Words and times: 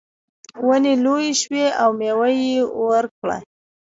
ونې 0.67 0.93
لویې 1.03 1.31
شوې 1.41 1.65
او 1.81 1.89
میوه 1.99 2.27
یې 2.43 2.57
ورکړه. 2.87 3.37